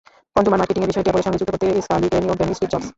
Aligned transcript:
Consumer 0.35 0.59
মার্কেটিংয়ের 0.61 0.91
বিষয়টি 0.91 1.07
অ্যাপলের 1.07 1.25
সঙ্গে 1.27 1.39
যুক্ত 1.39 1.51
করতে 1.53 1.67
স্কালিকে 1.85 2.17
নিয়োগ 2.23 2.37
দেন 2.39 2.49
স্টিভ 2.55 2.69
জবস। 2.73 2.89